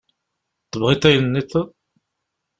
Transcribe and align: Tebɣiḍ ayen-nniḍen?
Tebɣiḍ 0.71 1.03
ayen-nniḍen? 1.09 1.67